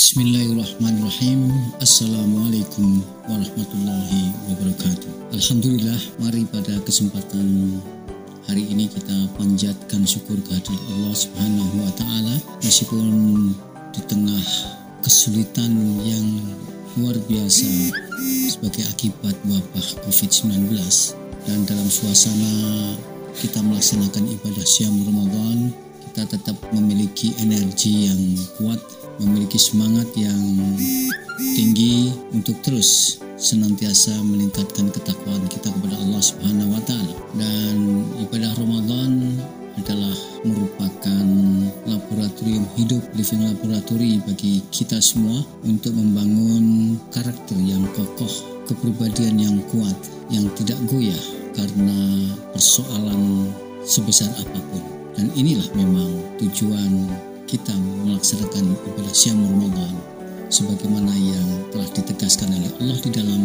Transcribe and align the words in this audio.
Bismillahirrahmanirrahim. 0.00 1.52
Assalamualaikum 1.76 3.04
warahmatullahi 3.28 4.32
wabarakatuh. 4.48 5.36
Alhamdulillah 5.36 6.00
mari 6.16 6.48
pada 6.48 6.80
kesempatan 6.88 7.76
hari 8.48 8.64
ini 8.72 8.88
kita 8.88 9.12
panjatkan 9.36 10.08
syukur 10.08 10.40
kehadirat 10.48 10.80
Allah 10.96 11.12
subhanahu 11.12 11.84
wa 11.84 11.92
ta'ala. 12.00 12.32
Meskipun 12.64 13.12
di 13.92 14.00
tengah 14.08 14.40
kesulitan 15.04 15.68
yang 16.00 16.48
luar 16.96 17.20
biasa 17.28 17.68
sebagai 18.56 18.88
akibat 18.88 19.36
wabah 19.52 19.86
COVID-19 20.08 20.80
dan 21.44 21.58
dalam 21.68 21.88
suasana 21.92 22.52
kita 23.36 23.60
melaksanakan 23.60 24.32
ibadah 24.32 24.64
siam 24.64 24.96
Ramadan 25.04 25.76
kita 26.08 26.24
tetap 26.24 26.56
memiliki 26.72 27.36
energi 27.44 28.08
yang 28.08 28.20
kuat 28.56 28.80
memiliki 29.20 29.60
semangat 29.60 30.08
yang 30.16 30.40
tinggi 31.52 32.12
untuk 32.32 32.56
terus 32.64 33.20
senantiasa 33.40 34.16
meningkatkan 34.24 34.92
ketakwaan 34.92 35.44
kita 35.48 35.72
kepada 35.72 35.96
Allah 35.96 36.22
Subhanahu 36.24 36.72
wa 36.76 36.82
taala. 36.84 37.14
Dan 37.36 38.04
ibadah 38.20 38.52
Ramadan 38.56 39.40
adalah 39.80 40.16
merupakan 40.44 41.24
laboratorium 41.88 42.64
hidup, 42.76 43.00
living 43.16 43.48
laboratory 43.48 44.20
bagi 44.24 44.60
kita 44.68 45.00
semua 45.00 45.40
untuk 45.64 45.96
membangun 45.96 46.96
karakter 47.12 47.56
yang 47.60 47.84
kokoh, 47.96 48.64
kepribadian 48.68 49.40
yang 49.40 49.56
kuat, 49.72 49.96
yang 50.28 50.44
tidak 50.56 50.76
goyah 50.88 51.22
karena 51.56 52.28
persoalan 52.52 53.48
sebesar 53.84 54.28
apa 54.36 54.60
pun. 54.68 54.84
Dan 55.16 55.32
inilah 55.36 55.66
memang 55.74 56.08
tujuan 56.38 57.08
kita 57.50 57.74
melaksanakan 58.06 58.78
ibadah 58.78 59.10
siam 59.10 59.42
Ramadan 59.42 59.90
sebagaimana 60.54 61.10
yang 61.18 61.48
telah 61.74 61.90
ditegaskan 61.90 62.46
oleh 62.54 62.70
Allah 62.78 62.98
di 63.02 63.10
dalam 63.10 63.42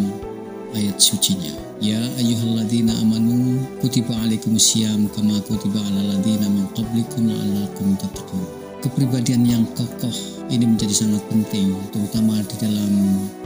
ayat 0.77 1.01
sucinya. 1.01 1.49
Ya 1.81 1.97
ayyuhalladzina 2.21 2.93
amanu 3.01 3.57
kutiba 3.81 4.13
alaikumusiyam 4.21 5.09
kama 5.17 5.41
kutiba 5.49 5.81
ala 5.81 6.13
ladzina 6.13 6.45
min 6.53 6.69
qablikum 6.77 7.33
la'allakum 7.33 7.97
tattaqun. 7.97 8.45
Kepribadian 8.85 9.41
yang 9.49 9.65
kokoh 9.73 10.13
ini 10.53 10.69
menjadi 10.69 10.93
sangat 10.93 11.25
penting 11.25 11.73
terutama 11.89 12.37
di 12.45 12.55
dalam 12.61 12.91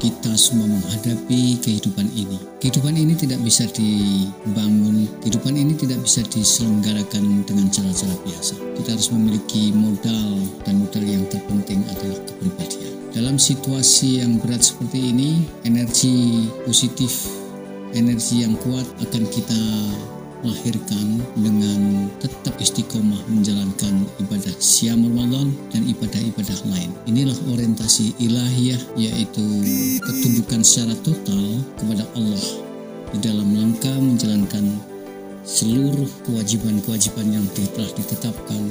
kita 0.03 0.35
semua 0.35 0.67
menghadapi 0.67 1.63
kehidupan 1.63 2.11
ini. 2.11 2.35
Kehidupan 2.59 2.99
ini 2.99 3.15
tidak 3.15 3.39
bisa 3.39 3.63
dibangun, 3.71 4.88
kehidupan 5.21 5.55
ini 5.57 5.73
tidak 5.75 6.01
bisa 6.05 6.21
diselenggarakan 6.27 7.43
dengan 7.43 7.67
cara-cara 7.69 8.15
biasa. 8.23 8.53
Kita 8.79 8.95
harus 8.95 9.09
memiliki 9.11 9.73
modal 9.75 10.39
dan 10.63 10.81
modal 10.81 11.03
yang 11.03 11.25
terpenting 11.27 11.83
adalah 11.89 12.19
kepribadian. 12.25 12.93
Dalam 13.09 13.35
situasi 13.41 14.21
yang 14.21 14.37
berat 14.37 14.61
seperti 14.61 15.09
ini, 15.09 15.43
energi 15.65 16.45
positif, 16.63 17.25
energi 17.97 18.45
yang 18.45 18.53
kuat 18.61 18.85
akan 19.01 19.23
kita 19.33 19.61
lahirkan 20.39 21.19
dengan 21.35 22.07
tetap 22.23 22.55
istiqomah 22.63 23.19
menjalankan 23.27 24.07
ibadah 24.23 24.55
siam 24.61 25.03
Ramadan 25.03 25.51
dan 25.75 25.83
ibadah-ibadah 25.83 26.59
lain. 26.71 26.91
Inilah 27.11 27.35
orientasi 27.51 28.15
ilahiyah 28.23 28.79
yaitu 28.95 29.43
ketundukan 29.99 30.63
secara 30.63 30.95
total 31.03 31.43
kepada 31.75 32.07
Allah 32.15 32.45
di 33.11 33.17
dalam 33.19 33.49
langkah 33.57 33.95
menjalankan 33.99 34.79
seluruh 35.43 36.07
kewajiban-kewajiban 36.27 37.27
yang 37.33 37.45
telah 37.53 37.89
ditetapkan 37.95 38.63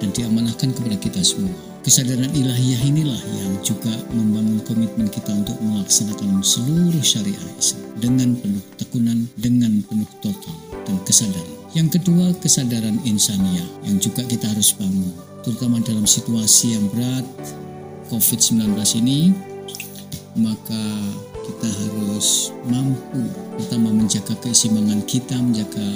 dan 0.00 0.08
diamanahkan 0.10 0.70
kepada 0.74 0.96
kita 0.98 1.20
semua. 1.22 1.54
Kesadaran 1.84 2.32
ilahiyah 2.32 2.80
inilah 2.80 3.22
yang 3.44 3.60
juga 3.60 3.92
membangun 4.08 4.56
komitmen 4.64 5.04
kita 5.12 5.36
untuk 5.36 5.60
melaksanakan 5.60 6.40
seluruh 6.40 7.04
syariah 7.04 7.36
Islam 7.60 7.84
dengan 8.00 8.28
penuh 8.40 8.64
tekunan, 8.80 9.28
dengan 9.36 9.84
penuh 9.84 10.08
total 10.24 10.56
dan 10.88 10.96
kesadaran. 11.04 11.54
Yang 11.76 12.00
kedua, 12.00 12.32
kesadaran 12.40 12.96
insaniah 13.04 13.68
yang 13.84 14.00
juga 14.00 14.24
kita 14.24 14.48
harus 14.48 14.72
bangun, 14.72 15.12
terutama 15.44 15.76
dalam 15.84 16.08
situasi 16.08 16.72
yang 16.72 16.88
berat 16.88 17.26
COVID-19 18.08 18.80
ini, 19.04 19.36
maka 20.40 20.84
kita 21.44 21.68
harus 21.68 22.48
mampu 22.64 23.28
pertama 23.56 23.90
menjaga 23.94 24.34
keseimbangan 24.42 25.02
kita, 25.06 25.36
menjaga 25.38 25.86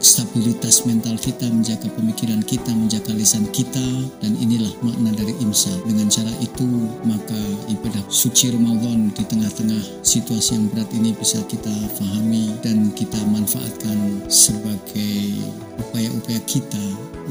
stabilitas 0.00 0.84
mental 0.84 1.16
kita, 1.16 1.48
menjaga 1.48 1.88
pemikiran 1.92 2.40
kita, 2.44 2.72
menjaga 2.72 3.12
lisan 3.16 3.48
kita, 3.52 3.84
dan 4.20 4.36
inilah 4.36 4.70
makna 4.84 5.12
dari 5.16 5.32
imsak. 5.40 5.76
Dengan 5.88 6.08
cara 6.12 6.32
itu, 6.40 6.68
maka 7.04 7.40
ibadah 7.72 8.04
suci 8.08 8.52
Ramadan 8.52 9.12
di 9.12 9.24
tengah-tengah 9.24 10.04
situasi 10.04 10.56
yang 10.56 10.66
berat 10.72 10.88
ini 10.92 11.16
bisa 11.16 11.40
kita 11.48 11.72
fahami 11.96 12.52
dan 12.60 12.92
kita 12.92 13.18
manfaatkan 13.28 14.24
sebagai 14.28 15.40
upaya-upaya 15.80 16.40
kita 16.44 16.84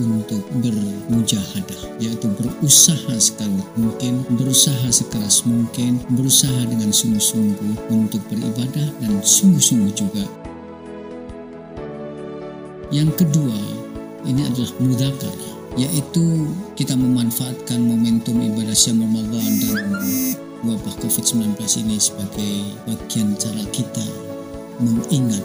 untuk 0.07 0.41
bermujahadah, 0.63 1.99
yaitu 1.99 2.27
berusaha 2.39 3.15
sekali 3.19 3.59
mungkin, 3.75 4.23
berusaha 4.39 4.87
sekeras 4.87 5.43
mungkin, 5.43 5.99
berusaha 6.15 6.67
dengan 6.67 6.95
sungguh-sungguh 6.95 7.91
untuk 7.91 8.23
beribadah 8.31 8.87
dan 9.03 9.19
sungguh-sungguh 9.19 9.93
juga. 9.93 10.25
Yang 12.89 13.25
kedua, 13.25 13.59
ini 14.25 14.47
adalah 14.47 14.71
mudakar, 14.81 15.35
yaitu 15.77 16.55
kita 16.73 16.97
memanfaatkan 16.97 17.77
momentum 17.83 18.39
ibadah 18.39 18.73
Syam 18.73 19.03
Ramadan 19.03 19.51
dan 19.61 19.77
wabah 20.65 20.95
COVID-19 21.03 21.55
ini 21.85 21.97
sebagai 21.99 22.53
bagian 22.87 23.35
cara 23.37 23.63
kita 23.69 24.05
mengingat, 24.79 25.43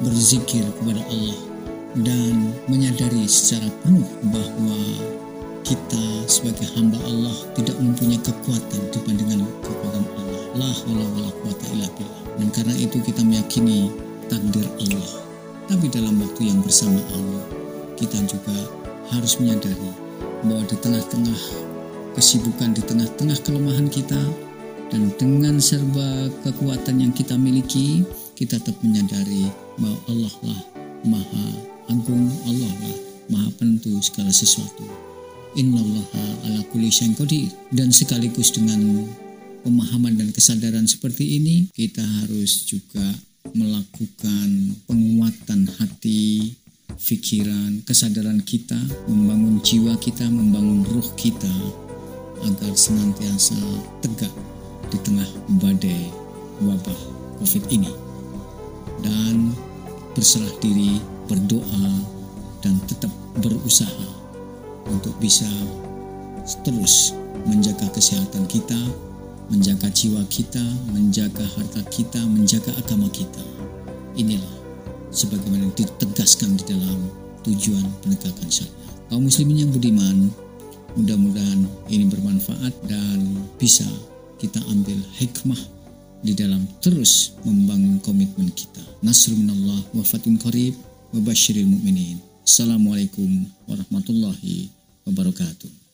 berzikir 0.00 0.64
kepada 0.80 1.02
Allah 1.10 1.55
dan 2.02 2.52
menyadari 2.68 3.24
secara 3.28 3.68
penuh 3.84 4.08
bahwa 4.28 4.80
kita 5.66 6.04
sebagai 6.30 6.68
hamba 6.76 7.00
Allah 7.08 7.36
tidak 7.58 7.76
mempunyai 7.80 8.20
kekuatan 8.22 8.80
dibandingkan 8.92 9.42
kekuatan 9.64 10.04
Allah. 10.18 10.42
La 10.56 10.70
wala 10.88 11.04
wala 11.16 11.30
illa 11.72 11.88
billah. 11.96 12.22
Dan 12.36 12.48
karena 12.52 12.74
itu 12.76 13.00
kita 13.02 13.24
meyakini 13.24 13.90
takdir 14.28 14.68
Allah 14.80 15.26
tapi 15.66 15.90
dalam 15.90 16.14
waktu 16.22 16.46
yang 16.46 16.62
bersamaan, 16.62 17.42
kita 17.98 18.22
juga 18.30 18.54
harus 19.10 19.34
menyadari 19.42 19.90
bahwa 20.46 20.62
di 20.62 20.78
tengah-tengah 20.78 21.40
kesibukan, 22.14 22.70
di 22.70 22.86
tengah-tengah 22.86 23.34
kelemahan 23.42 23.90
kita, 23.90 24.22
dan 24.94 25.10
dengan 25.18 25.58
serba 25.58 26.30
kekuatan 26.46 27.02
yang 27.02 27.10
kita 27.10 27.34
miliki, 27.34 28.06
kita 28.38 28.62
tetap 28.62 28.78
menyadari 28.78 29.50
bahwa 29.74 29.98
Allah 30.06 30.34
lah 30.46 30.60
Maha 31.02 31.75
Agung, 31.86 32.26
Allah 32.46 32.72
lah 32.82 32.98
Maha 33.30 33.50
Penentu 33.58 33.94
segala 34.02 34.30
sesuatu. 34.34 34.86
Innallaha 35.54 36.24
ala 36.46 36.60
kulli 36.70 36.90
qadir. 36.90 37.48
Dan 37.72 37.94
sekaligus 37.94 38.52
dengan 38.52 39.06
pemahaman 39.62 40.18
dan 40.18 40.30
kesadaran 40.30 40.86
seperti 40.86 41.38
ini, 41.40 41.70
kita 41.74 42.02
harus 42.02 42.66
juga 42.66 43.02
melakukan 43.54 44.76
penguatan 44.90 45.70
hati, 45.78 46.54
pikiran, 46.98 47.82
kesadaran 47.86 48.42
kita, 48.42 48.78
membangun 49.06 49.62
jiwa 49.62 49.94
kita, 49.98 50.26
membangun 50.26 50.82
ruh 50.90 51.08
kita 51.14 51.54
agar 52.44 52.72
senantiasa 52.76 53.56
tegak 54.04 54.32
di 54.92 54.98
tengah 55.02 55.26
badai 55.62 56.12
wabah 56.62 57.00
COVID 57.42 57.64
ini 57.72 57.90
dan 59.04 59.52
berserah 60.16 60.52
diri, 60.60 60.96
berdoa 61.26 61.90
dan 62.62 62.78
tetap 62.86 63.12
berusaha 63.42 64.06
untuk 64.86 65.14
bisa 65.18 65.46
terus 66.62 67.14
menjaga 67.46 67.90
kesehatan 67.90 68.46
kita, 68.46 68.78
menjaga 69.50 69.90
jiwa 69.90 70.22
kita, 70.30 70.62
menjaga 70.94 71.42
harta 71.58 71.82
kita, 71.90 72.22
menjaga 72.26 72.70
agama 72.78 73.10
kita. 73.10 73.42
Inilah 74.16 74.54
sebagaimana 75.10 75.70
ditegaskan 75.74 76.58
di 76.58 76.64
dalam 76.66 76.98
tujuan 77.46 77.84
penegakan 78.02 78.48
syariat. 78.50 78.74
Kaum 79.06 79.26
muslimin 79.26 79.66
yang 79.66 79.70
budiman, 79.70 80.30
mudah-mudahan 80.98 81.62
ini 81.86 82.10
bermanfaat 82.10 82.74
dan 82.90 83.38
bisa 83.58 83.86
kita 84.42 84.58
ambil 84.70 84.98
hikmah 85.18 85.58
di 86.26 86.34
dalam 86.34 86.66
terus 86.82 87.38
membangun 87.46 88.02
komitmen 88.02 88.50
kita. 88.50 88.82
Nasrullah 89.04 89.94
wa 89.94 90.02
fatun 90.02 90.40
qarib 90.42 90.74
wa 91.16 91.32
basyiril 91.32 91.64
mu'minin. 91.64 92.20
Assalamualaikum 92.44 93.48
warahmatullahi 93.64 94.68
wabarakatuh. 95.08 95.85